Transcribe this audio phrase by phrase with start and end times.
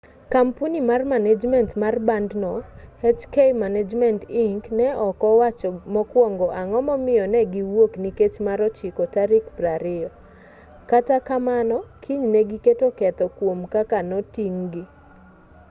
[0.35, 2.51] kampuni mar manejment mar bandno
[3.19, 4.63] hk management inc.
[4.77, 10.09] ne ok owacho mokuongo ang'o momiyo ne gi wuok nikech mar ochiko tarik 20
[10.91, 14.83] kata kamano kinyne giketo ketho kuom kaka noting'-gi